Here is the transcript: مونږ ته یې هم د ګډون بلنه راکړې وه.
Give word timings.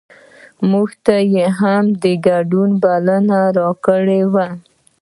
مونږ 0.69 0.89
ته 1.05 1.15
یې 1.33 1.45
هم 1.59 1.85
د 2.01 2.03
ګډون 2.27 2.69
بلنه 2.83 3.39
راکړې 3.57 4.21
وه. 4.33 4.47